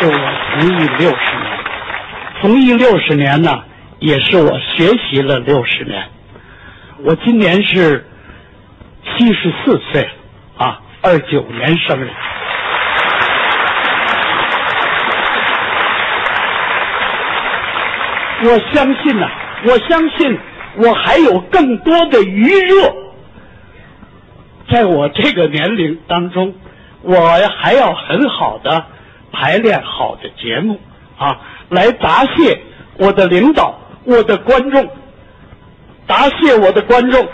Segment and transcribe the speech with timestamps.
[0.00, 1.58] 是我从艺六十年，
[2.40, 3.64] 从艺六十年呢，
[3.98, 6.04] 也是我学习了六十年。
[7.04, 8.06] 我今年是
[9.04, 10.08] 七十四岁
[10.56, 12.10] 啊，二九年生人。
[18.44, 19.28] 我相信呐、
[19.64, 20.38] 我相信
[20.76, 22.94] 我还有更多的余热，
[24.70, 26.54] 在我这个年龄当中，
[27.02, 27.16] 我
[27.60, 28.84] 还要很好的
[29.32, 30.78] 排练好的节目
[31.16, 31.38] 啊，
[31.68, 32.60] 来答谢
[32.98, 34.88] 我的领导、我的观众，
[36.06, 37.28] 答谢我的观众。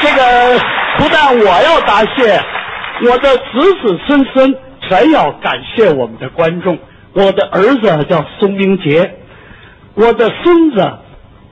[0.00, 0.58] 这个
[0.98, 2.40] 不但我要答谢，
[3.10, 6.78] 我的子子孙孙全要感谢我们的观众。
[7.12, 9.18] 我的儿子叫宋明杰，
[9.94, 10.98] 我的孙子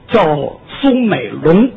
[0.09, 0.23] 叫
[0.79, 1.71] 宋美龙，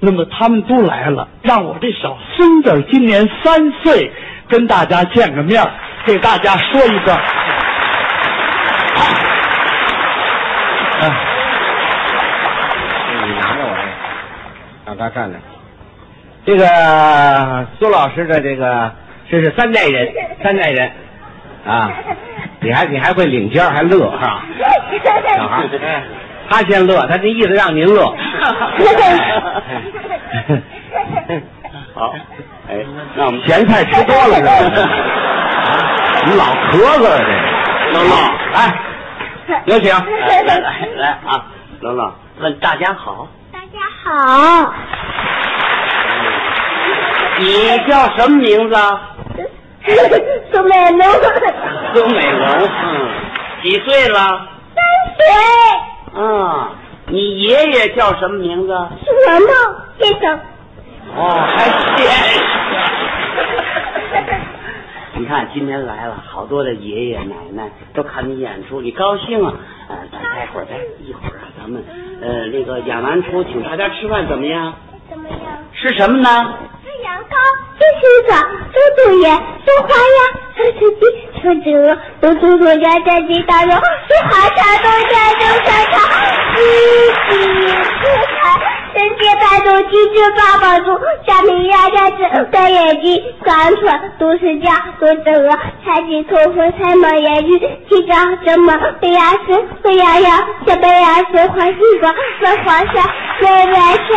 [0.00, 4.12] 那么他们都来了，让我这小孙子今年三岁，
[4.48, 5.70] 跟大家见个面儿，
[6.06, 7.18] 给大家说一段。
[11.00, 11.02] 啊，
[13.26, 13.90] 你拿着我这个，
[14.86, 15.38] 让他站着。
[16.46, 18.92] 这个苏老师的这个，
[19.28, 20.08] 这是三代人，
[20.42, 20.90] 三代人
[21.66, 21.90] 啊，
[22.60, 24.44] 你还你还会领尖儿，还乐是吧？
[25.36, 25.66] 小孩
[26.48, 28.04] 他先乐，他这意思让您乐。
[31.94, 32.14] 好，
[32.68, 32.84] 哎，
[33.16, 34.50] 那我们咸菜吃多了是吧？
[36.26, 37.18] 你老咳嗽这个，
[37.92, 38.16] 龙龙，
[38.54, 38.58] 来，
[39.66, 41.44] 有请，来来来来啊，
[41.80, 44.72] 龙龙，问大家好，大家好，
[47.38, 49.00] 你叫什么名字啊？
[50.52, 51.00] 苏美龙，
[51.94, 52.46] 苏美龙，
[52.84, 53.08] 嗯，
[53.62, 54.18] 几岁了？
[54.74, 54.84] 三
[55.16, 55.24] 岁，
[56.14, 56.72] 啊，
[57.06, 58.72] 你爷爷叫什么名字？
[59.04, 59.48] 是文茂
[59.98, 60.40] 先生。
[61.16, 61.64] 哦，还
[61.96, 62.40] 先生。
[65.14, 69.52] 你看今天来了好多的爷爷奶奶都看你演出，你高兴啊？
[69.88, 71.82] 呃，咱待会儿再一会儿啊，咱们
[72.22, 74.74] 呃那个演完出请大家吃饭怎么样？
[75.10, 75.38] 怎么样？
[75.74, 76.28] 吃什么呢？
[76.98, 77.30] 吃羊羔，
[77.78, 78.28] 吃狮子，
[78.72, 79.30] 猪肚眼，
[79.64, 80.18] 吃花鸭，
[80.56, 81.00] 吃吃鸡，
[81.40, 85.96] 吃鸡鹅，猪猪猪鸭鸭鸡大肉，吃华山东山东山茶，
[86.56, 86.58] 鸡
[87.30, 87.30] 鸡
[87.68, 88.02] 吃
[88.34, 88.42] 菜，
[88.98, 90.90] 人间百度鸡翅八宝猪，
[91.24, 95.50] 虾米鸭子，单眼鸡，酸豚，都是家，都是鹅，
[95.84, 98.74] 菜鸡豆腐，菜毛盐鱼，鸡掌什么？
[99.00, 103.06] 北鸭丝，北鸭鸭，小北鸭丝，黄西瓜，白黄鳝，
[103.40, 104.10] 白白鳝，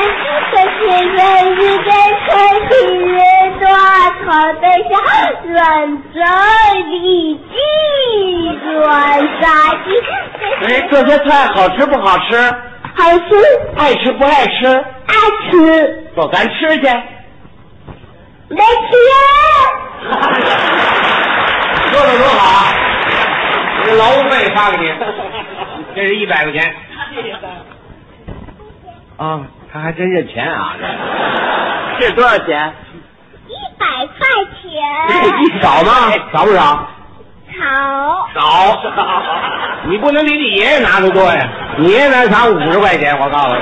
[0.51, 1.19] 这是人
[1.53, 1.91] 鱼的
[2.25, 2.31] 春
[2.69, 2.71] 天
[3.05, 3.21] 人
[3.59, 3.69] 多
[4.25, 4.97] 草的下，
[5.45, 5.61] 软
[6.11, 6.17] 着
[6.89, 8.89] 里脊，软
[9.39, 9.45] 炸
[9.85, 9.87] 鸡，
[10.65, 12.70] 哎，这些菜好吃不好吃？
[13.01, 13.25] 好吃，
[13.77, 14.67] 爱吃不爱吃？
[14.67, 15.15] 爱
[15.49, 16.83] 吃，走，咱吃去。
[18.49, 18.63] 没钱。
[21.91, 22.73] 说的多好啊！
[23.83, 24.93] 这劳务费发给你，
[25.95, 26.75] 这是一百块钱。
[29.17, 29.41] 啊，
[29.73, 30.75] 他还真认钱啊！
[31.99, 32.73] 这是多少钱？
[33.47, 34.15] 一百块
[34.61, 34.71] 钱，
[35.41, 35.91] 你少吗？
[36.31, 36.87] 少不少？
[37.59, 38.81] 好，少。
[39.89, 41.49] 你不能比你爷爷拿的多呀！
[41.77, 43.61] 你爷爷拿啥五十块钱，我告诉你。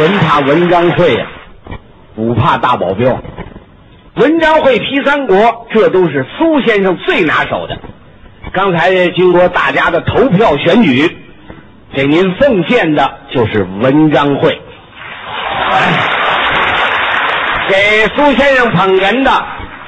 [0.00, 1.26] 文怕文章会呀、
[2.16, 3.18] 武怕大保镖。
[4.16, 7.78] 文章会批三国，这都是苏先生最拿手的。
[8.52, 11.16] 刚才经过大家的投票选举，
[11.94, 14.58] 给您奉献的就是文章会。
[17.68, 19.30] 给苏先生捧哏的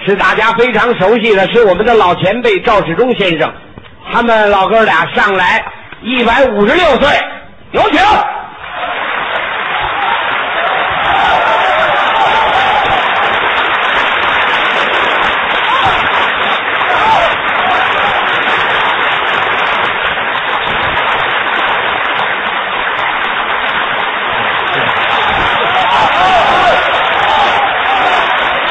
[0.07, 3.53] 是大家非常熟悉的，是我们的老前辈赵世忠先生。
[4.11, 5.63] 他们老哥俩上来
[6.03, 7.21] 一百五十六岁，
[7.73, 8.01] 有请。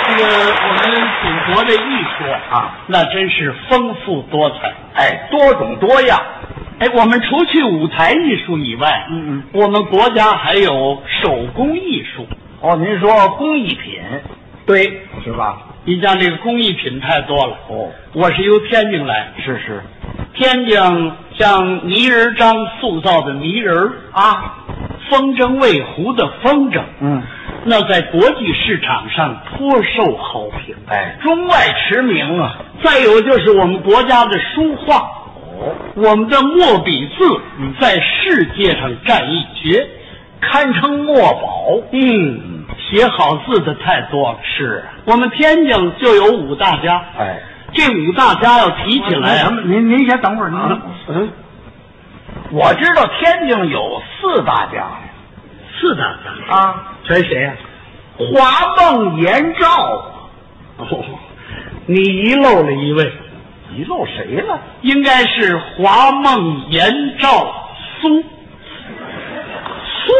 [0.09, 0.25] 这个
[0.63, 0.81] 我们
[1.21, 1.77] 祖国的艺
[2.17, 6.19] 术啊，那真是丰富多彩，哎，多种多样。
[6.79, 12.27] 哎，我们除去舞台艺术以外，嗯嗯，我们国家还有手工艺术。
[12.61, 13.99] 哦，您说工艺品。
[14.65, 15.59] 对，是吧？
[15.85, 17.57] 你像这个工艺品太多了。
[17.69, 19.81] 哦，我是由天津来，是是。
[20.33, 20.77] 天津
[21.37, 24.53] 像泥人张塑造的泥人儿啊，
[25.09, 27.23] 风筝卫湖的风筝，嗯，
[27.69, 31.17] 那在国际市场上颇受好评，哎。
[31.21, 32.55] 中外驰名啊。
[32.81, 34.95] 再有就是我们国家的书画，
[35.59, 37.41] 哦，我们的墨笔字
[37.77, 39.85] 在世界上占一绝，
[40.39, 41.73] 堪称墨宝。
[41.91, 44.39] 嗯，写好字的太多了。
[44.43, 44.85] 是。
[44.85, 47.41] 啊，我们天津就有五大家，哎，
[47.73, 50.81] 这五大家要提起来啊，您您先等会儿，您啊。
[51.09, 51.29] 嗯，
[52.51, 54.87] 我知道天津有四大家
[55.79, 57.53] 四大家，啊，全谁呀、
[58.17, 59.67] 华梦延赵，
[60.77, 61.05] 哦，
[61.85, 63.11] 你遗漏了一位，
[63.75, 64.59] 遗漏谁了？
[64.81, 67.53] 应该是华梦延赵
[68.01, 68.23] 苏。
[70.05, 70.13] 苏，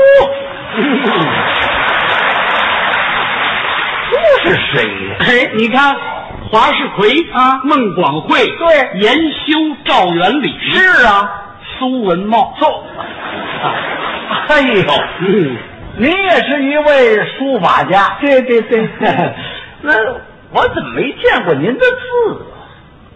[4.09, 4.18] 苏？
[4.50, 5.15] 是谁呀？
[5.19, 5.95] 哎，你看，
[6.50, 7.62] 华世奎啊。
[7.63, 9.00] 孟广惠，对。
[9.01, 11.30] 严修、赵元礼，是啊，
[11.77, 12.65] 苏文茂，苏。
[14.47, 14.83] 哎呦，
[15.19, 15.57] 嗯，
[15.97, 18.17] 您也是一位书法家。
[18.21, 18.89] 对 对对，
[19.81, 19.94] 那
[20.51, 22.45] 我怎么没见过您的字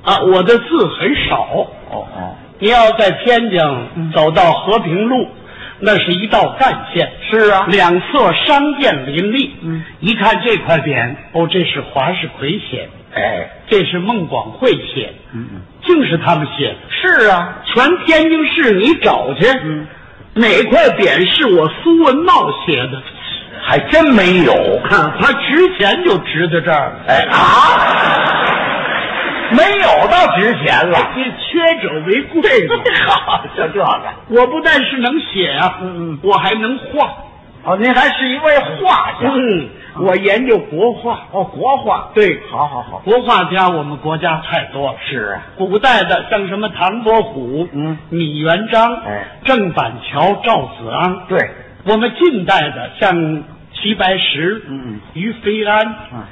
[0.04, 0.14] 啊？
[0.14, 1.44] 啊，我的字很少。
[1.92, 5.28] 哦哦，你要在天津走到和平路，
[5.80, 7.66] 那是一道干线，是啊。
[7.70, 9.56] 两侧商店林立。
[9.62, 12.88] 嗯，一看这块匾，哦，这是华世奎写。
[13.14, 15.08] 的，哎，这是孟广惠写。
[15.08, 16.76] 的，嗯嗯，竟是他们写的。
[16.90, 19.88] 是啊，全天津市你找去，嗯，
[20.34, 23.02] 哪块匾是我苏文茂写的？
[23.64, 24.82] 还真没有。
[24.90, 26.94] 看他值钱就值在这儿。
[27.08, 27.38] 哎啊，
[29.52, 30.98] 没有倒值钱了。
[31.14, 32.76] 这缺者为贵嘛。
[33.06, 34.02] 好，就这个。
[34.30, 37.14] 我不但是能写啊，嗯嗯我还能画。
[37.64, 39.30] 哦，您还是一位画家。
[39.32, 39.70] 嗯，
[40.00, 41.28] 我研究国画。
[41.32, 42.10] 哦，国画。
[42.14, 43.00] 对，好好好。
[43.00, 44.98] 国画家我们国家太多了。
[45.10, 45.44] 是啊。
[45.58, 51.26] 古代的像什么唐伯虎、嗯米元璋、哎郑板桥、赵子昂。
[51.28, 51.40] 对。
[51.84, 53.44] 我们近代的像
[53.74, 56.24] 齐白石、嗯嗯于飞安、嗯。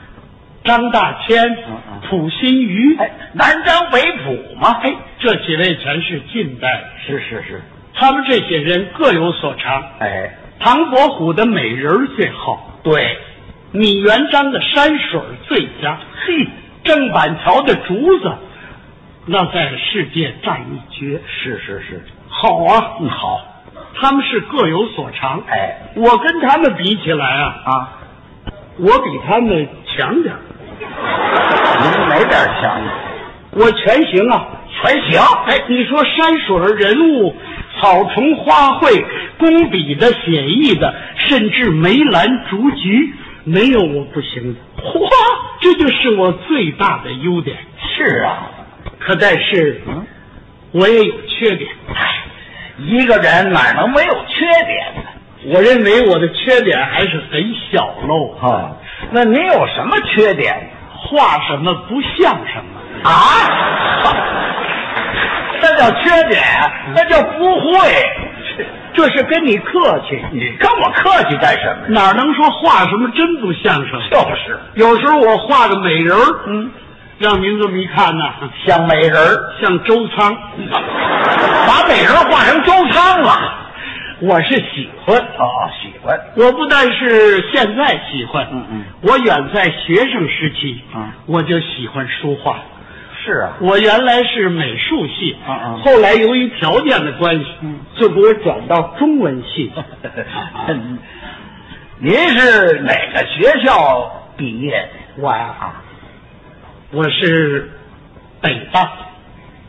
[0.64, 4.80] 张大千、嗯嗯溥心畬，哎，南张北普嘛。
[4.84, 6.84] 哎，这几位全是近代的。
[7.06, 7.62] 是是是。
[7.96, 9.84] 他们这些人各有所长。
[10.00, 13.18] 哎，唐伯虎的美人最好，对。
[13.72, 16.48] 米元璋的山水最佳，嘿，
[16.84, 18.34] 郑板桥的竹子，
[19.26, 21.22] 那在世界占一绝。
[21.28, 22.04] 是是是。
[22.28, 23.46] 好啊，嗯，好。
[24.02, 25.44] 他们是各有所长。
[25.48, 27.90] 哎我跟他们比起来啊，啊，
[28.78, 30.40] 我比他们强点儿
[31.82, 32.32] 您哪点
[32.62, 32.82] 强？
[33.52, 34.48] 我全行啊。
[34.82, 35.22] 全行。
[35.46, 37.36] 哎，你说山水人物、
[37.80, 39.06] 草虫花卉、
[39.38, 43.14] 工笔的、写意的，甚至梅兰竹菊，
[43.52, 44.60] 没有我不行的。
[44.84, 45.10] 嚯，
[45.62, 47.58] 这就是我最大的优点。
[47.96, 48.50] 是啊。
[49.00, 50.06] 可但是，嗯，
[50.72, 51.70] 我也有缺点。
[52.78, 55.02] 一个人哪能没有缺点呢？
[55.46, 58.36] 我认为我的缺点还是很小喽。
[58.42, 58.76] 啊，
[59.12, 63.10] 那您有什么缺点画什么不像什么。
[63.10, 63.12] 啊？
[65.62, 66.44] 那叫缺点，
[66.96, 67.80] 那叫不会。
[68.94, 71.88] 这是跟你客气，你跟我客气干什么？
[71.90, 74.02] 哪能说画什么真不像什么？
[74.12, 76.70] 就是，有时候我画个美人儿，嗯，
[77.20, 78.24] 让您这么一看呢，
[78.66, 80.36] 像美人儿，像周仓。
[81.68, 83.32] 把美人画成周仓了。
[84.22, 85.48] 我是喜欢，哦，
[85.82, 86.20] 喜欢。
[86.36, 92.58] 我不但是现在喜欢，嗯嗯我远在学生时期，嗯我就喜欢书画。
[93.30, 93.58] 是啊。
[93.62, 99.72] 我原来是美术系，嗯嗯后来由于条件的关系，嗯就给我转到中文系。
[102.02, 105.22] 您是哪个学校毕业的？
[105.22, 105.74] 我呀、啊，
[106.92, 107.70] 我是
[108.42, 108.90] 北大，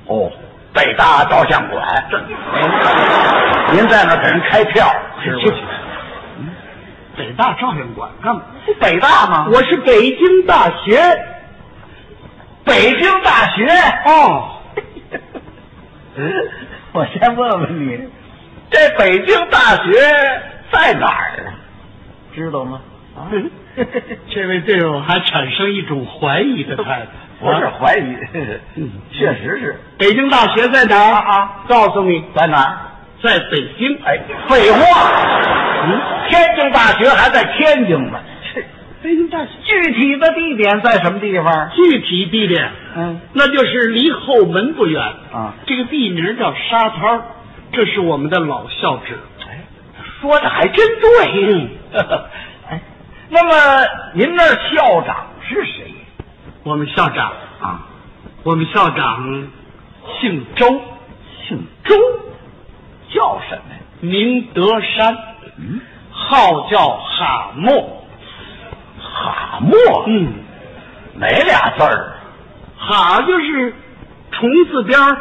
[0.06, 0.30] 哦，
[0.72, 2.04] 北大照相馆。
[3.74, 4.86] 您在那儿给人开票，
[5.22, 5.54] 是不是？
[7.16, 8.42] 北大照相馆干嘛？
[8.64, 9.48] 不北大吗？
[9.52, 10.96] 我是北京大学
[12.64, 13.66] 北京大学。
[14.06, 14.50] 哦，
[16.92, 17.98] 我先问问你，
[18.70, 19.92] 这北京大学
[20.72, 21.54] 在哪儿啊？
[22.34, 22.80] 知道吗？
[23.16, 23.28] 啊，
[24.30, 27.08] 这位对我还产生一种怀疑的态度。
[27.40, 28.16] 不是啊怀疑，
[28.76, 32.76] 嗯确实是北京大学在哪儿啊啊告诉你，在哪儿？
[33.22, 33.98] 在北京。
[34.04, 35.10] 哎，废话，
[35.86, 38.20] 嗯，天津大学还在天津呢。
[39.02, 41.70] 北京大学具体的地点在什么地方？
[41.74, 45.02] 具体地点，嗯，那就是离后门不远
[45.32, 47.22] 啊这个地名叫沙滩儿
[47.72, 49.18] 这是我们的老校址。
[49.48, 49.64] 哎，
[50.20, 51.54] 说的还真对。
[51.54, 51.68] 嗯
[52.70, 52.80] 哎，
[53.30, 55.94] 那么您那儿校长是谁
[56.62, 57.86] 我们校长，啊？
[58.42, 59.48] 我们校长
[60.20, 60.66] 姓周，
[61.48, 61.94] 姓周，
[63.14, 63.80] 叫什么呀？
[64.00, 65.16] 名德山，
[65.58, 65.80] 嗯，
[66.10, 67.99] 号叫哈默。
[69.24, 70.04] 哈墨。
[70.06, 70.32] 嗯，
[71.14, 72.12] 哪俩字儿？
[72.78, 73.74] 哈就是
[74.32, 75.16] 虫字边儿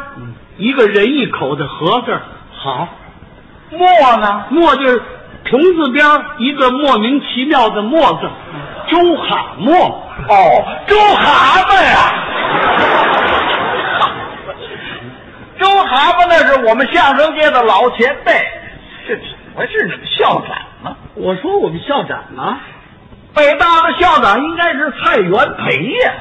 [0.56, 2.22] 一个人一口的和字儿
[2.56, 2.88] 好，
[3.70, 4.44] 墨呢？
[4.50, 5.02] 墨就是
[5.44, 8.28] 虫字边儿一个莫名其妙的“墨”字，
[8.88, 9.76] 周蛤墨。
[10.28, 12.12] 哦，周蛤蟆呀，
[15.60, 18.32] 周蛤蟆那是我们相声界的老前辈，
[19.06, 19.84] 这怎么回事？
[19.84, 20.48] 你们校长
[20.82, 20.96] 呢？
[21.14, 22.58] 我说我们校长呢，
[23.34, 26.12] 北大的校长应该是蔡元培呀。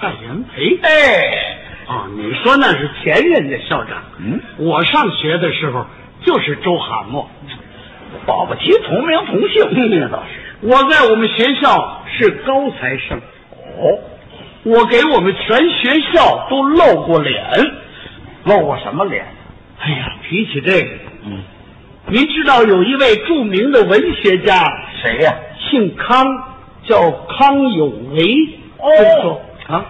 [0.00, 0.78] 蔡元培。
[0.82, 4.02] 哎，啊，你说那是前任的校长。
[4.18, 5.86] 嗯，我上学的时候
[6.24, 7.26] 就是周蛤蟆。
[8.24, 10.66] 保不齐同名同姓，那倒是。
[10.66, 13.18] 我在我们学校是高材生，
[13.78, 13.98] 哦，
[14.62, 17.42] 我给我们全学校都露过脸。
[18.44, 19.26] 露过什么脸？
[19.78, 20.88] 哎呀，提起这个，
[21.26, 21.42] 嗯，
[22.06, 24.72] 您知道有一位著名的文学家，
[25.02, 25.34] 谁呀、
[25.70, 26.26] 姓康，
[26.84, 28.58] 叫康有为。
[28.78, 29.40] 哦。
[29.68, 29.84] 啊，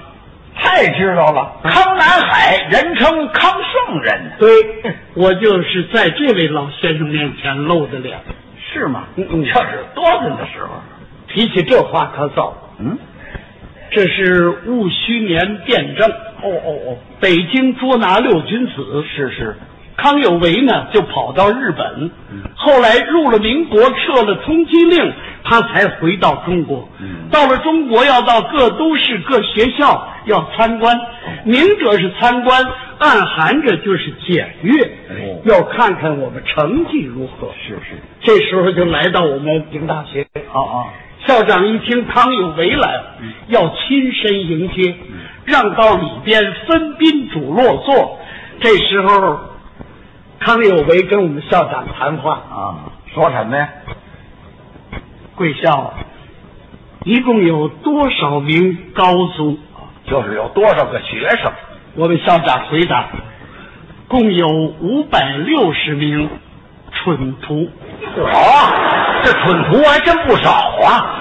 [0.54, 4.48] 太知道了，康南海，人称康圣人，对，
[5.14, 8.18] 我就是在这位老先生面前露的脸。
[8.72, 9.04] 是吗？
[9.16, 9.44] 嗯嗯。
[9.44, 10.68] 这是多大的时候？
[11.28, 12.96] 提起这话可早，嗯，
[13.90, 19.56] 这是戊戌年变政，哦哦哦，北京捉拿六君子，是是，
[19.96, 22.10] 康有为呢就跑到日本，
[22.54, 25.12] 后来入了民国，撤了通缉令，
[25.48, 26.88] 他才回到中国。
[27.00, 27.28] 嗯。
[27.30, 30.98] 到了中国，要到各都市、各学校要参观，
[31.44, 32.64] 明者是参观，
[32.98, 35.40] 暗含着就是检阅，哦。
[35.44, 37.48] 要看看我们成绩如何。
[37.66, 40.86] 是是，这时候就来到我们平大学，哦哦，
[41.26, 43.16] 校长一听康有为来了，
[43.48, 44.94] 要亲身迎接，
[45.44, 48.18] 让到里边分宾主落座。
[48.60, 49.40] 这时候，
[50.40, 52.32] 康有为跟我们校长谈话。
[52.34, 53.68] 啊，说什么呀？
[55.36, 55.92] 贵校
[57.04, 59.58] 一共有多少名高足？
[60.06, 61.52] 就是有多少个学生？
[61.94, 63.06] 我们校长回答，
[64.08, 66.28] 共有五百六十名
[66.92, 67.68] 蠢徒。
[68.16, 70.50] 哦，这蠢徒还真不少
[70.84, 71.20] 啊！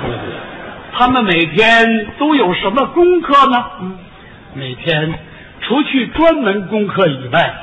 [0.93, 3.65] 他们每天都有什么功课呢？
[3.81, 3.97] 嗯，
[4.53, 5.13] 每天
[5.61, 7.53] 除去专门功课以外，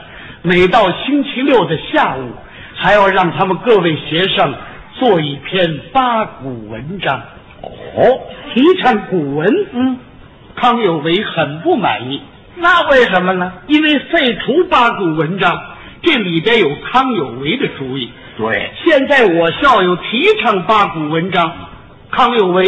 [0.42, 2.30] 每到星期六的下午，
[2.74, 4.54] 还要让他们各位学生
[5.02, 7.20] 做一篇八股文章。
[7.60, 8.20] 哦，
[8.54, 9.98] 提倡古文，嗯，
[10.54, 12.22] 康有为很不满意，
[12.54, 13.52] 那为什么呢？
[13.66, 15.60] 因为废除八股文章，
[16.02, 18.12] 这里边有康有为的主意。
[18.36, 21.52] 对，现在我校友提倡八股文章，
[22.12, 22.64] 康有为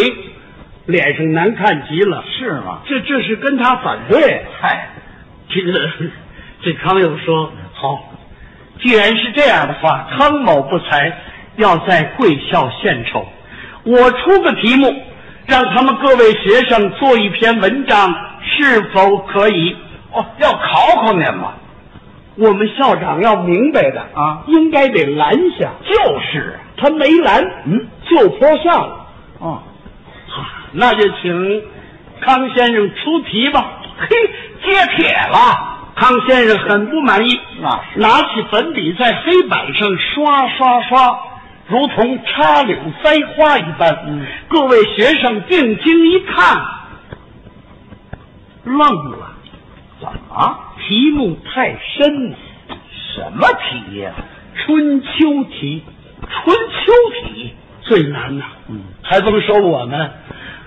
[0.87, 2.81] 脸上难看极了，是吗？
[2.85, 4.45] 这这是跟他反对。
[4.61, 4.89] 嗨，
[5.49, 5.89] 这个
[6.63, 8.13] 这康有说好，
[8.81, 11.17] 既然是这样的话，康某不才
[11.57, 13.27] 要在贵校献丑，
[13.85, 14.95] 我出个题目，
[15.47, 19.77] 让他们各位学生做一篇文章，是否可以？
[20.13, 21.41] 哦，要考考你们。
[22.37, 29.07] 我们校长要明白的啊应该得拦下，就是，他没拦，嗯，就坡下了。
[29.39, 29.63] 哦，
[30.73, 31.63] 那就请
[32.21, 33.81] 康先生出题吧。
[33.99, 34.09] 嘿，
[34.65, 35.71] 接铁了。
[35.95, 41.17] 康先生很不满意，啊拿起粉笔在黑板上刷刷刷，
[41.69, 44.05] 如同插柳栽花一般。
[44.07, 46.63] 嗯各位学生定睛一看，
[48.65, 49.33] 愣了，
[50.01, 50.59] 怎么？
[50.87, 52.37] 题目太深了，
[53.15, 54.13] 什么题呀、
[54.55, 55.83] 春秋题
[56.29, 56.93] 春秋
[57.25, 57.55] 题。
[57.83, 58.45] 最难呐。
[58.69, 60.11] 嗯，还甭说我们，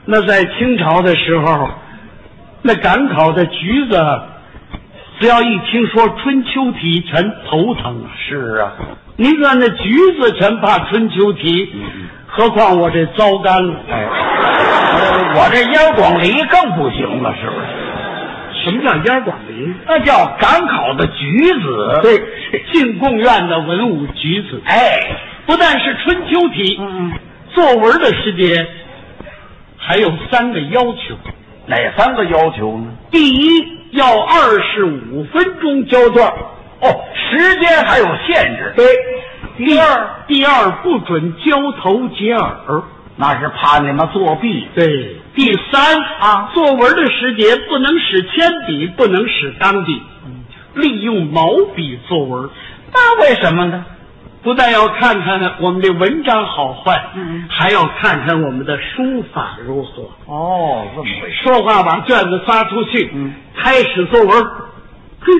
[0.06, 1.70] 那在清朝的时候，
[2.62, 4.22] 那赶考的橘子，
[5.20, 8.12] 只要一听说春秋题，全头疼啊。
[8.18, 8.74] 是啊，
[9.20, 13.74] 您看那橘子全怕春秋题，嗯何况我这糟干了。
[15.36, 18.64] 我这烟广梨更不行了，是不是？
[18.64, 19.74] 什么叫烟广梨？
[19.88, 22.00] 那叫赶考的橘子。
[22.04, 22.22] 对，
[22.72, 25.00] 进贡院的文武举子，哎，
[25.48, 27.12] 不但是春秋题，嗯，
[27.56, 28.68] 作文的时节
[29.78, 31.16] 还有三个要求：
[31.66, 32.86] 哪三个要求呢？
[33.10, 36.34] 第一，要二十五分钟交卷；哦，
[37.30, 38.74] 时间还有限制。
[38.76, 38.86] 对，
[39.58, 42.84] 第二，第二不准交头接耳。
[43.20, 44.68] 那是怕你们作弊。
[44.76, 50.02] 对，第三啊作文的时节不能使铅笔，不能使钢笔，
[50.76, 52.48] 利用毛笔作文。
[52.94, 53.84] 那为什么呢？
[54.44, 60.04] 不但要看看我们的文章好坏，嗯还要看看我们的书法如何。
[60.28, 61.36] 哦，这么回事。
[61.42, 64.44] 说话把卷子发出去，嗯开始作文，
[65.22, 65.32] 哼，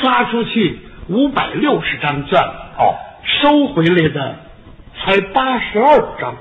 [0.00, 0.78] 发出去
[1.10, 2.36] 五百六十张卷子，
[2.78, 2.94] 哦，
[3.42, 4.36] 收回来的
[4.96, 6.36] 才八十二张，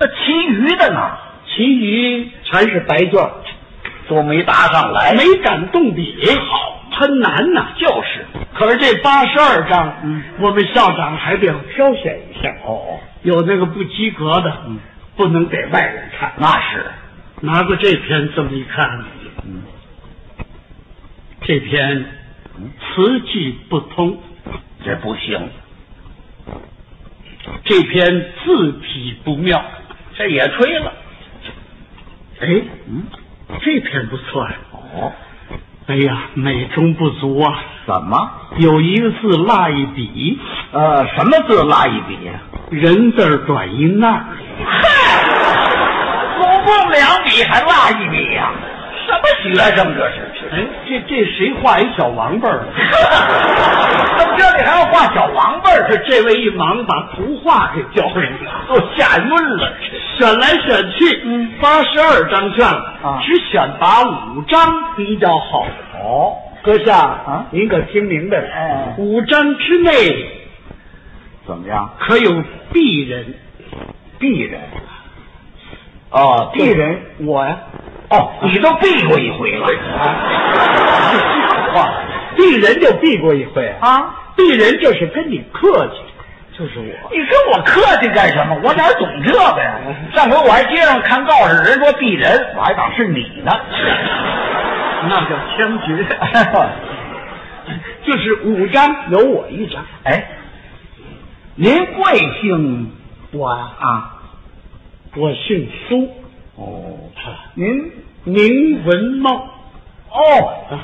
[0.00, 1.10] 那其余的呢？
[1.54, 3.30] 其余全是白卷，
[4.08, 5.12] 都没答上来。
[5.12, 6.16] 没敢动笔。
[6.48, 7.68] 好，很难呐。
[7.76, 12.50] 就是，可是这八十二张，嗯我们校长还得要挑选一下。
[12.64, 14.78] 哦，有那个不及格的，嗯
[15.16, 16.32] 不能给外人看。
[16.38, 16.86] 那是，
[17.40, 19.04] 拿过这篇这么一看，
[19.44, 19.62] 嗯
[21.42, 22.06] 这篇
[22.70, 24.18] 词句不通，
[24.84, 25.48] 这不行，
[27.64, 29.62] 这篇字体不妙。
[30.16, 30.92] 这也吹了。
[32.40, 32.48] 哎，
[32.88, 33.04] 嗯，
[33.60, 35.12] 这篇不错呀、哦，
[35.86, 38.30] 哎呀，美中不足啊，怎么？
[38.58, 40.38] 有一个字落一笔，
[40.72, 42.34] 呃，什么字落一笔呀？
[42.70, 44.06] 人字儿短一捺。
[44.64, 44.82] 嗨，
[46.38, 48.52] 总共两笔还落一笔呀？
[49.06, 50.31] 什么学生这是？
[50.50, 52.64] 哎，这这谁画一小王八儿？
[54.18, 55.86] 怎么这里还要画小王八儿？
[55.88, 59.72] 这这位一忙把图画给教人了，都吓晕了。
[60.18, 65.66] 选来选去，嗯八十二张卷啊只选拔五张比较好。
[66.04, 68.48] 哦，阁下啊您可听明白了？
[68.52, 70.26] 哎五张之内
[71.46, 71.90] 怎么样？
[71.98, 72.30] 可有
[72.72, 73.34] 鄙人？
[74.20, 74.60] 鄙人。
[76.10, 77.56] 哦，鄙人，我呀，
[78.12, 79.66] 哦，你都避过一回了
[79.98, 80.04] 啊？
[81.72, 81.88] 话，
[82.36, 83.88] 鄙人就避过一回啊。
[83.88, 85.94] 啊，鄙人就是跟你客气，
[86.58, 87.10] 就是我。
[87.10, 88.60] 你跟我客气干什么？
[88.62, 89.78] 我哪懂这个呀？
[90.14, 93.50] 上回我还街上看告示，人说避人，我还当是你呢。
[95.08, 96.04] 那叫枪决，
[98.04, 99.82] 就是五张有我一张。
[100.04, 100.28] 哎，
[101.54, 102.92] 您贵姓
[103.32, 104.18] 我，啊？
[105.16, 106.08] 我姓苏，
[106.62, 107.92] 哦，您
[108.24, 109.30] 名文茂。
[110.14, 110.20] 哦，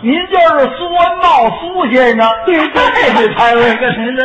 [0.00, 2.30] 您就是苏文茂苏先生。
[2.46, 4.22] 对对对这才会跟您这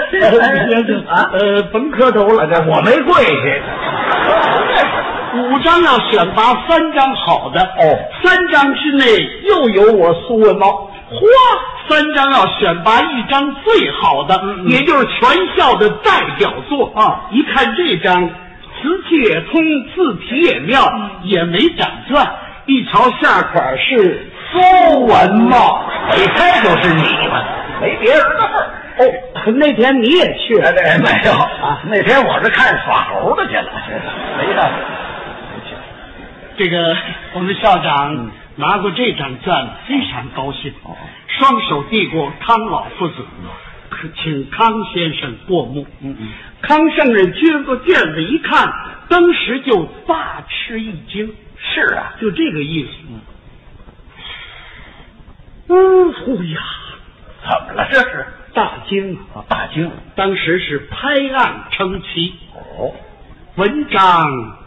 [1.09, 3.31] 啊，呃，甭磕头了，这我没跪下。
[5.35, 9.05] 五张要选拔三张好的，哦三张之内
[9.43, 10.89] 又有我苏文茂。
[11.11, 11.19] 嚯，
[11.89, 18.29] 三张要选拔一张最好的，也就是全校的代表作啊一看这张，
[18.83, 19.63] 词气也通，
[19.95, 22.29] 字体也妙，嗯也没长转。
[22.65, 25.83] 一瞧下款是苏文茂，
[26.15, 27.43] 一猜就是你们，
[27.81, 28.69] 没别人的份儿。
[28.99, 29.01] 哦，
[29.55, 33.71] 那天你也去了，哎，没有啊，那天我是看耍猴的去了，
[34.37, 34.71] 没的。
[36.55, 36.95] 这个
[37.33, 40.71] 我们校长拿过这张卷，非常高兴，
[41.27, 43.62] 双手递过康老夫子，可
[44.15, 45.85] 请康先生过目。
[46.01, 48.73] 嗯嗯，康圣人接过卷子一看，
[49.09, 52.91] 当时就大吃一惊，是啊，就这个意思。
[55.67, 56.61] 呜呼呀，
[57.41, 58.25] 怎么了这是？
[58.53, 59.41] 大惊啊！
[59.41, 59.89] 啊，大惊。
[60.15, 62.93] 当时是拍案称奇，哦，
[63.55, 64.57] 文章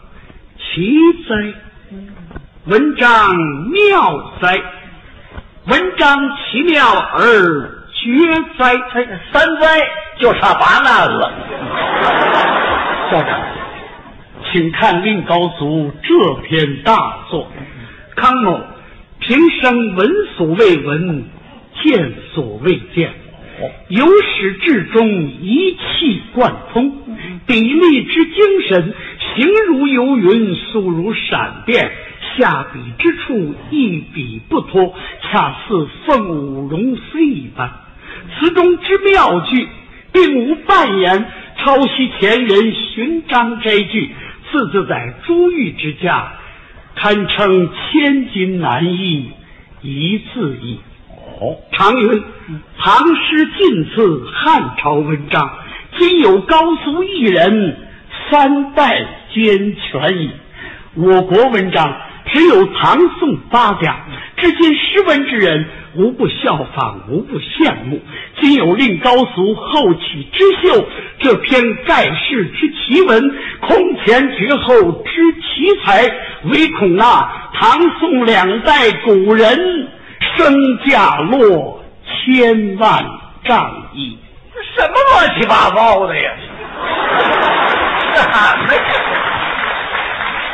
[0.57, 0.97] 奇
[1.29, 1.53] 哉，
[2.65, 3.35] 文章
[3.71, 4.61] 妙哉，
[5.67, 8.09] 文章奇妙而绝
[8.57, 8.75] 哉。
[9.31, 9.67] 三灾
[10.17, 11.31] 就差八难了。
[13.11, 13.39] 校长，
[14.51, 17.47] 请看令高足这篇大作。
[18.15, 18.59] 康某
[19.19, 21.25] 平生闻所未闻，
[21.83, 23.13] 见所未见，
[23.89, 26.91] 由始至终一气贯通，
[27.47, 28.93] 砥砺之精神，
[29.35, 31.91] 行如游云，速如闪电，
[32.37, 37.71] 下笔之处一笔不脱，恰似凤舞龙飞一般。
[38.39, 39.67] 词中之妙句，
[40.11, 41.25] 并无半言
[41.57, 44.13] 抄袭前人寻章摘句，
[44.51, 46.33] 次字在珠玉之家，
[46.95, 49.31] 堪称千金难易，
[49.81, 50.79] 一字易。
[51.39, 52.23] 哦，常云
[52.79, 55.51] ：“唐诗尽次汉朝文章，
[55.97, 57.77] 今有高俗一人，
[58.29, 60.31] 三代兼全矣。”
[60.95, 61.95] 我国文章
[62.33, 64.03] 只有唐宋八家，
[64.37, 65.65] 至今诗文之人
[65.97, 67.99] 无不效仿，无不羡慕。
[68.39, 70.85] 今有令高俗后起之秀，
[71.19, 76.03] 这篇盖世之奇文，空前绝后之奇才，
[76.43, 77.03] 唯恐那
[77.53, 79.89] 唐宋两代古人
[80.35, 83.03] 身价落千万
[83.43, 84.17] 丈矣。
[84.75, 86.31] 什么乱七八糟的呀？
[88.13, 88.55] 哈哈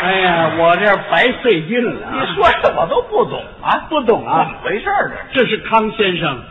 [0.04, 2.12] 哎呀，我这白费劲了啊。
[2.14, 5.42] 你说的我都不懂啊，不懂啊怎么回事儿这？
[5.44, 6.42] 这是康先生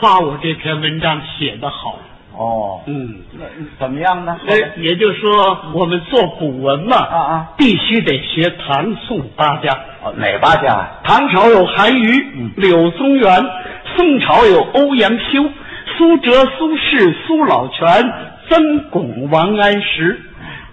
[0.00, 1.98] 夸我这篇文章写得好。
[2.36, 3.44] 哦，嗯，那
[3.80, 4.36] 怎么样呢？
[4.46, 9.72] 哎，也就是说，我们做古文嘛，啊啊，必须得学唐宋八家。
[10.04, 10.88] 哦，哪八家呀？
[11.04, 13.28] 唐朝有韩愈、嗯柳宗元，
[13.96, 15.50] 宋朝有欧阳修、
[15.96, 17.86] 苏辙、苏轼、苏老泉、
[18.48, 20.20] 曾巩、王安石，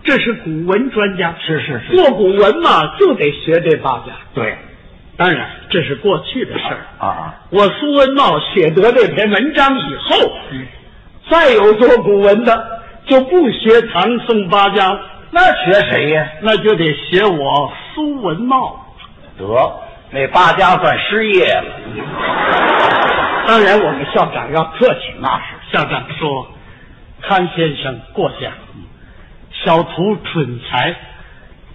[0.06, 1.36] 这是古文专家。
[1.46, 4.14] 是是是，做古文嘛，就得学这八家。
[4.34, 4.58] 对，
[5.18, 6.86] 当然，这是过去的事儿。
[7.00, 10.32] 啊啊，我苏文茂写得这篇文章以后，
[11.30, 15.00] 再有做古文的就不学唐宋八家了，
[15.32, 16.28] 那学谁呀？
[16.42, 18.86] 那就得学我苏文茂。
[19.38, 19.46] 得，
[20.12, 21.66] 那八家算失业了。
[23.48, 25.02] 当然，我们校长要客气。
[25.20, 26.48] 那是校长说
[27.22, 28.52] ：“康先生过奖，
[29.64, 30.96] 小徒蠢才。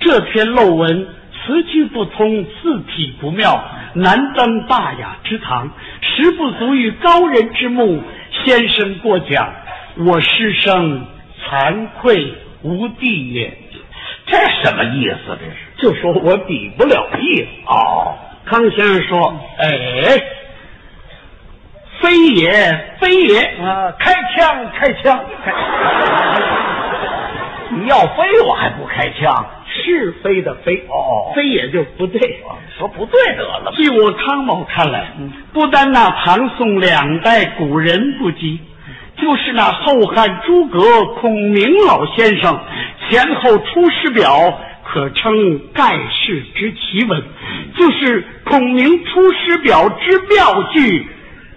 [0.00, 3.62] 这篇漏文词句不通，字体不妙，
[3.94, 8.02] 难登大雅之堂，实不足于高人之目。
[8.44, 9.52] 先生过奖，
[9.96, 11.04] 我师生
[11.44, 13.58] 惭愧无地也。
[14.26, 15.36] 这什么意思？
[15.38, 17.46] 这是就说我比不了意思。
[17.66, 18.16] 哦，
[18.46, 19.68] 康先生说：“哎，
[22.00, 25.52] 非也，非也。”啊，开枪，开枪，开！
[27.80, 29.46] 你要飞我还不开枪？
[29.72, 32.40] 是飞的飞哦飞也就不对。
[32.76, 33.72] 说不对得了。
[33.76, 35.12] 据我康某看来，
[35.52, 38.58] 不单那唐宋两代古人不及，
[39.16, 40.80] 就是那后汉诸葛
[41.20, 42.58] 孔明老先生
[43.08, 44.36] 前后《出师表》，
[44.84, 47.22] 可称盖世之奇文。
[47.76, 51.06] 就是孔明《出师表》之妙句，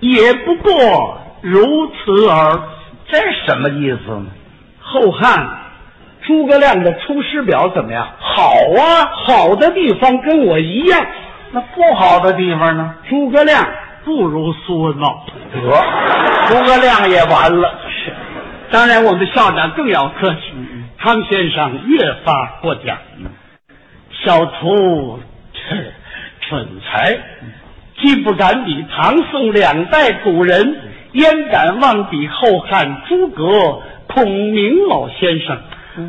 [0.01, 2.61] 也不过如此耳。
[3.09, 4.25] 这什么意思呢？
[4.79, 5.47] 后汉
[6.23, 8.07] 诸葛亮的《出师表》怎么样？
[8.19, 11.05] 好啊，好的地方跟我一样。
[11.51, 12.95] 那不好的地方呢？
[13.09, 13.63] 诸葛亮
[14.05, 15.25] 不如苏文茂。
[15.53, 15.59] 得，
[16.47, 17.79] 诸葛亮也完了。
[17.89, 18.13] 是，
[18.71, 20.39] 当然，我们校长更要客气。
[20.97, 22.97] 康先生越发过奖。
[24.23, 25.19] 小徒
[25.51, 25.75] 这
[26.47, 27.19] 蠢才，
[28.01, 30.77] 既不敢比唐宋两代古人，
[31.11, 35.57] 焉敢妄比后汉诸葛孔明老先生？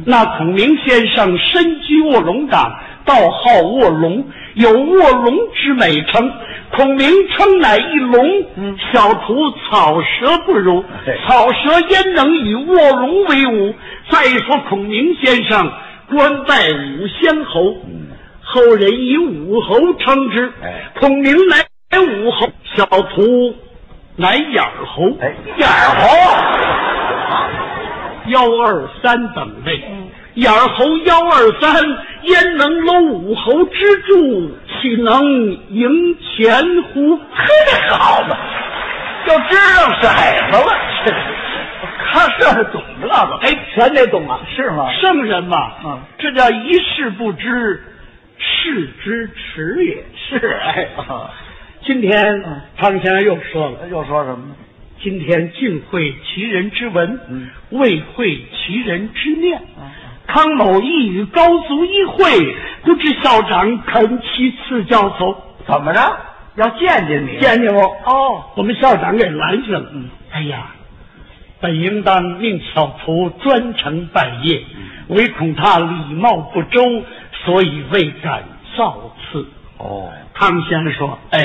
[0.07, 2.73] 那孔明先生身居卧龙岗，
[3.05, 6.33] 道号卧龙，有卧龙之美称。
[6.77, 8.27] 孔明称乃一龙，
[8.93, 10.85] 小徒草蛇不如。
[11.29, 13.75] 草蛇焉能与卧龙为伍？
[14.11, 15.73] 再说孔明先生
[16.11, 17.77] 官拜武仙侯，
[18.43, 20.53] 后人以武侯称之。
[20.63, 21.65] 哎孔明乃
[22.01, 23.55] 武侯，小徒
[24.17, 25.13] 乃眼儿侯。
[25.21, 26.09] 哎，眼儿侯，
[28.35, 29.81] 幺二三等位，
[30.35, 31.73] 眼儿侯幺二三，
[32.23, 34.51] 焉能搂武侯之柱？
[34.67, 35.23] 岂能
[35.71, 37.17] 赢钱乎？
[37.17, 37.45] 嘿，
[37.91, 38.37] 好嘛，
[39.25, 40.73] 就知道骰子了。
[42.13, 44.41] 他这懂这个，哎，全得懂啊！
[44.55, 44.91] 是吗？
[45.01, 47.83] 圣人嘛，嗯这叫一事不知，
[48.39, 50.05] 事之迟也。
[50.17, 50.89] 是哎，
[51.85, 52.43] 今天
[52.77, 54.55] 汤先生又说了，又说什么呢？
[55.03, 59.61] 今天尽会其人之文，嗯未会其人之面。
[60.27, 65.37] 康某一与高足一会，不知校长肯其赐教否？
[65.67, 66.17] 怎么着？
[66.57, 67.41] 要见见你？
[67.41, 69.91] 见见我哦，我们校长给拦下了。
[69.93, 70.69] 嗯，哎呀，
[71.61, 74.63] 本应当命小仆专程拜谒，
[75.09, 76.81] 唯恐他礼貌不周，
[77.45, 78.45] 所以未敢
[78.77, 79.47] 造次。
[79.79, 81.43] 哦，康先生说：“哎，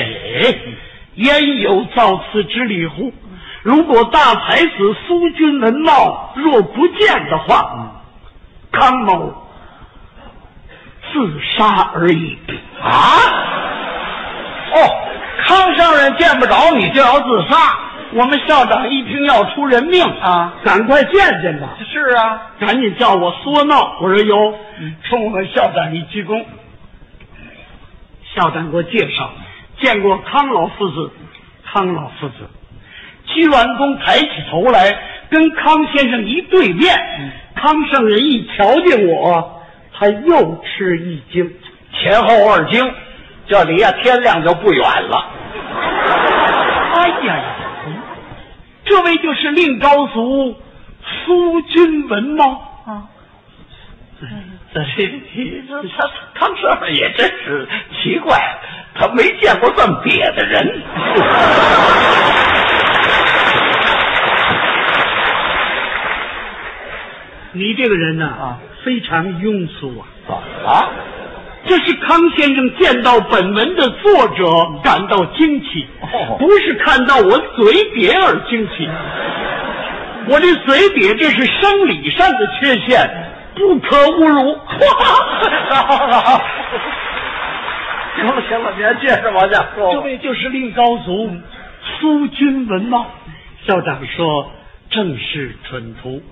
[1.16, 3.12] 焉有造次之理乎？
[3.62, 7.92] 如果大才子苏君文茂若不见的话，
[8.72, 9.34] 康某
[11.12, 12.38] 自杀而已。
[12.82, 12.88] 啊？
[14.72, 14.78] 哦，
[15.46, 17.78] 康上人见不着你就要自杀？
[18.12, 21.68] 我们校长一听要出人命啊赶快见见吧！
[21.92, 23.96] 是啊，赶紧叫我苏文茂。
[24.00, 24.54] 我说有，
[25.04, 26.44] 冲我们校长一鞠躬。
[28.34, 29.30] 校长给我介绍，
[29.80, 31.12] 见过康老夫子。
[31.72, 32.50] 康老夫子，
[33.34, 34.98] 鞠完躬抬起头来，
[35.30, 36.94] 跟康先生一对面。
[37.54, 39.62] 康圣人一瞧见我，
[39.98, 41.52] 他又吃一惊。
[41.92, 42.94] 前后二惊，
[43.46, 45.26] 这离呀天亮就不远了。
[46.94, 47.44] 哎呀呀，
[48.84, 50.56] 这位就是令高俗
[51.24, 52.44] 苏君文吗
[52.86, 53.02] 啊。
[54.18, 54.26] 这
[54.82, 55.04] 这
[55.98, 57.68] 他康先生也真是
[58.02, 58.38] 奇怪，
[58.94, 60.82] 他没见过这么瘪的人。
[67.52, 70.08] 你这个人呢、啊非常庸俗啊！
[70.26, 70.88] 怎么了？
[71.66, 74.44] 这是康先生见到本文的作者
[74.82, 78.88] 感到惊奇，哦不是看到我嘴瘪而惊奇。
[80.28, 83.06] 我这嘴瘪，这是生理上的缺陷，
[83.54, 84.58] 不可侮辱。
[88.16, 89.92] 行了行了，别介着往下说。
[89.92, 91.30] 这位就是令高祖
[92.00, 93.06] 苏君文茂。
[93.66, 94.50] 校长说
[94.88, 96.22] 正是蠢徒。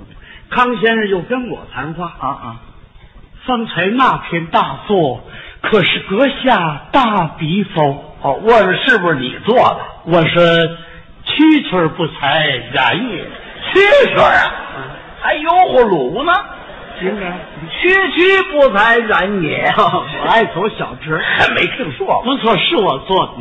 [0.50, 2.56] 康先生又跟我谈话啊啊，
[3.46, 5.20] 方才那篇大作，
[5.60, 8.04] 可是阁下大笔否？
[8.22, 9.80] 哦，问是不是你做的？
[10.06, 10.42] 我说
[11.26, 13.24] 蛐蛐不才然也。
[13.72, 14.52] 蛐蛐啊，
[15.20, 16.32] 还油葫芦呢。
[16.98, 17.32] 行啊，
[17.70, 21.22] 区区不才然也，我爱走小直。
[21.54, 22.22] 没听说过。
[22.24, 23.32] 不错，是我做的。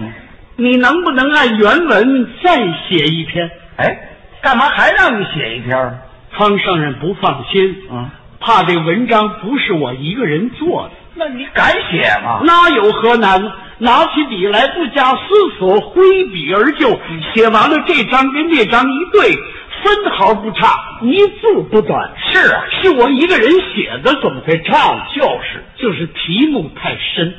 [0.57, 3.49] 你能不能按原文再写一篇？
[3.77, 3.97] 哎，
[4.41, 5.99] 干嘛还让你写一篇？
[6.37, 10.91] 康圣人不放心，啊，怕这文章不是我一个人做的。
[11.15, 12.41] 那你敢写吗？
[12.45, 13.51] 那有何难？
[13.79, 15.17] 拿起笔来，不加思
[15.57, 16.99] 索，挥笔而就，
[17.33, 19.35] 写完了这张跟那张一对，
[19.83, 22.11] 分毫不差，一字不短。
[22.31, 25.03] 是啊，是我一个人写的，怎么会差呢？
[25.15, 27.33] 就是，就是题目太深，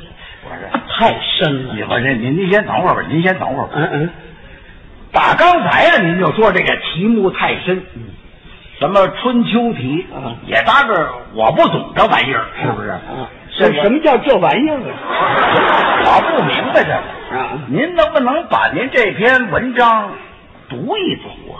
[0.45, 1.73] 我说太深了。
[1.75, 3.71] 你我这您您先等会儿吧，您先等会儿吧。
[3.75, 4.09] 嗯嗯，
[5.11, 7.83] 打刚才啊，您就说这个题目太深，
[8.79, 12.89] 什么春秋题啊也搭着我不懂这玩意儿，是不是？
[12.89, 14.85] 啊，是我什什么叫这玩意儿啊？
[16.05, 20.09] 我不明白这个啊您能不能把您这篇文章
[20.69, 21.59] 读一读啊？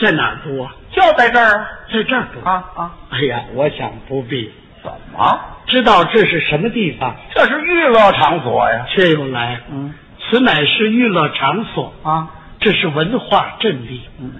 [0.00, 0.72] 在哪儿读啊？
[0.92, 2.48] 就在这儿在这儿读。
[2.48, 2.90] 啊啊！
[3.10, 4.50] 哎呀，我想不必。
[4.82, 5.40] 怎么？
[5.66, 8.84] 知道这是什么地方，这是娱乐场所呀？
[8.88, 9.60] 却又来。
[9.72, 9.92] 嗯
[10.30, 12.28] 此乃是娱乐场所，啊
[12.60, 14.02] 这是文化阵地。
[14.20, 14.30] 嗯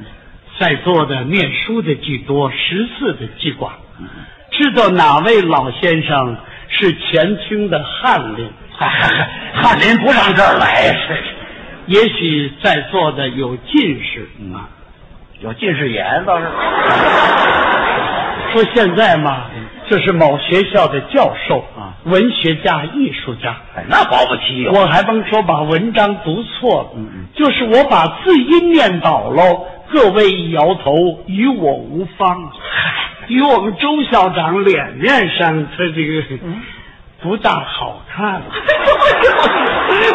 [0.62, 3.70] 在座的念书的居多，识字的居寡。
[3.98, 4.06] 嗯
[4.52, 6.36] 知道哪位老先生
[6.68, 8.50] 是前清的翰林？
[8.78, 10.94] 翰林不上这儿来
[11.86, 14.68] 也许在座的有进士嗯啊。
[15.40, 16.44] 有近视眼倒是。
[18.52, 19.44] 说现在嘛，
[19.88, 23.56] 这是某学校的教授啊文学家、艺术家。
[23.74, 24.70] 哎，那保不齐有。
[24.70, 32.50] 我还甭说把文章读错了，嗯嗯就是我把字音念倒喽，各位一摇头，与我无方。
[33.28, 36.62] 与我们周校长脸面上，他这个、嗯
[37.20, 38.42] 不大好看。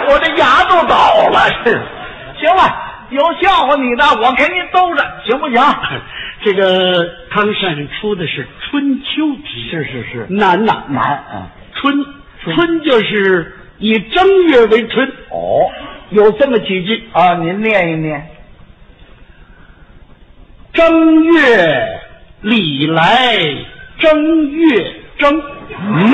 [0.09, 1.81] 我这牙都倒了，是。
[2.37, 2.63] 行了，
[3.11, 5.61] 有笑话你的，我给你兜着，行不行？
[6.43, 11.47] 这个康善人出的是春秋题，是是是难呐，难啊。
[11.75, 11.95] 春
[12.43, 15.71] 春就是以正月为春，哦
[16.09, 18.27] 有这么几句：啊，您念一念。
[20.77, 21.99] 正月
[22.41, 23.35] 里来
[23.97, 26.13] 正月正，嗯，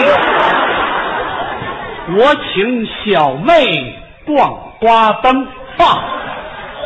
[2.15, 3.93] 我请小妹
[4.25, 5.45] 逛花灯，
[5.75, 6.01] 放。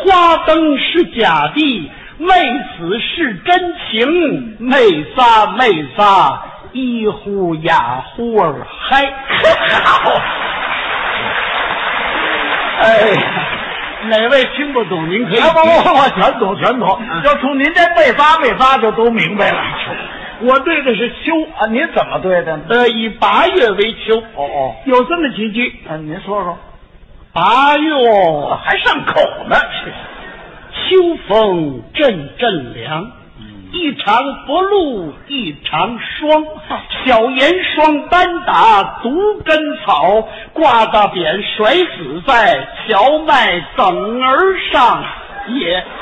[0.04, 2.28] 花灯是假的，妹
[2.80, 4.80] 子是真情，妹
[5.16, 9.06] 仨妹仨一呼呀呼儿嗨，
[9.84, 10.12] 好。
[12.82, 13.22] 哎呀，
[14.06, 15.10] 哪位听不懂？
[15.10, 17.00] 您可以哎不不不，我全懂全懂。
[17.24, 19.60] 就从您这背发背发就都明白了。
[20.42, 22.64] 我对的是秋，啊，您怎么对的呢？
[22.70, 24.18] 呃，以八月为秋。
[24.36, 26.58] 哦哦，有这么几句：啊，您说说。
[27.34, 29.56] 八月哦，还上口呢。
[30.90, 33.12] 秋风阵阵凉，
[33.78, 36.44] 一场不露一场霜。
[37.06, 45.04] 小严霜单打独根草，挂大扁甩死在荞麦梗儿上
[45.48, 45.86] 也。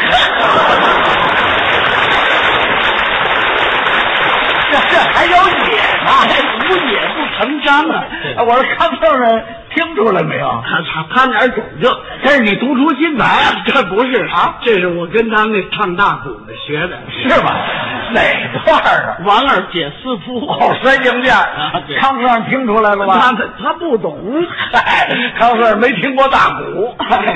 [4.72, 6.10] 这这还有野呢，
[6.60, 7.94] 无野不成章啊！
[8.38, 9.44] 啊我说康先生
[9.76, 10.64] 听出来没有？
[10.66, 11.90] 他他他哪儿懂这？
[12.24, 13.62] 这是你独出心裁啊？
[13.68, 17.56] 这不是啊这是我跟他那唱大鼓的学的，是吧？
[18.14, 18.22] 哪
[18.64, 19.18] 段啊？
[19.26, 20.40] 王二姐私夫。
[20.46, 23.20] 哦，摔硬件啊对康先生听出来了他吧？
[23.60, 24.18] 他他不懂。
[24.72, 25.10] 嗨，
[25.40, 26.96] 康先生没听过大鼓。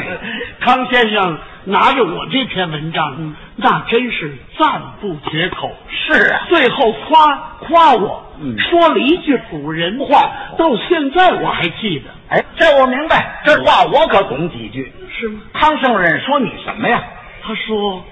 [0.62, 5.72] 康先生拿着我这篇文章，那真是赞不绝口。
[5.90, 14.94] 是啊，最后夸夸我，嗯说了一句古人话，到现在我还记得，哎，这我明白，这话我可懂几句。
[15.20, 15.42] 是吗？
[15.54, 17.04] 康圣人说你什么呀？
[17.44, 18.04] 他说：“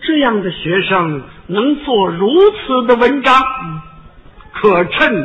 [0.00, 3.34] 这样的学生能做如此的文章，
[4.52, 5.24] 可趁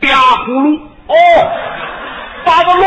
[0.00, 0.08] 吧
[0.46, 0.76] 葫芦。
[1.08, 1.14] 哦，
[2.44, 2.84] 八字路，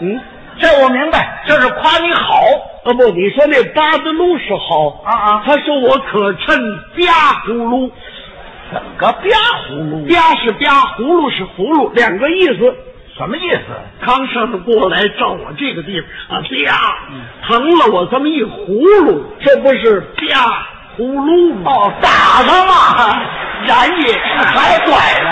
[0.00, 0.20] 嗯，
[0.58, 2.40] 这我明白，这是夸你好。
[2.84, 7.90] 啊不，你说那八字路是好啊啊他说我可趁吧葫芦，
[8.72, 9.18] 怎么个吧
[9.68, 10.06] 葫芦？
[10.06, 12.74] 吧是吧，葫芦是葫芦，两个意思。
[13.16, 13.60] 什么意思？
[14.04, 16.98] 康师傅过来照我这个地方啊，啪，
[17.46, 21.70] 疼了我这么一葫芦，这不是啪葫芦吗？
[21.72, 22.08] 哦，打
[22.42, 23.22] 他嘛！
[23.66, 25.30] 然也还拐呢？